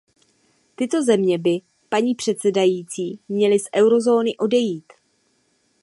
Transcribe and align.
Tyto 0.75 1.03
země 1.03 1.37
by, 1.37 1.61
paní 1.89 2.15
předsedající, 2.15 3.19
měly 3.29 3.59
z 3.59 3.63
eurozóny 3.75 4.37
odejít. 4.37 4.93